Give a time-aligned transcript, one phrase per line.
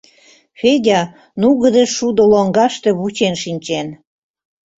[0.59, 1.01] Федя
[1.41, 3.87] нугыдо шудо лоҥгаште вучен шинчен.